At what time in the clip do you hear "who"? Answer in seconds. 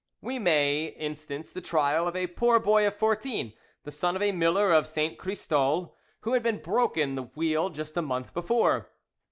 6.21-6.33